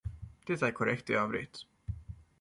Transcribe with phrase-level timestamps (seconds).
[0.47, 1.59] Det är korrekt i övrigt.